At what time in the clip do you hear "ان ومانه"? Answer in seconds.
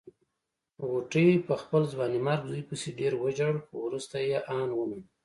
4.55-5.07